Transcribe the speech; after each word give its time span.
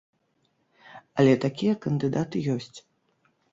Але 1.19 1.33
такія 1.45 1.73
кандыдаты 1.85 2.37
ёсць. 2.57 2.75